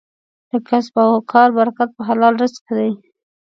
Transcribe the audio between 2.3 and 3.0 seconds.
رزق کې دی.